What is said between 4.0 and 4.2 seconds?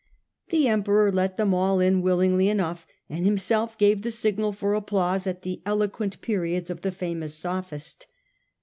the